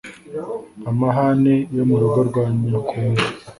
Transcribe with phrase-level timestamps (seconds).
[0.89, 3.23] Amahane yo mu rugo nago nyakunda